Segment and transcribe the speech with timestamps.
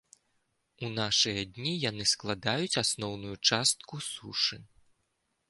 [0.85, 4.57] У нашы дні яны складаюць асноўную частку сушы.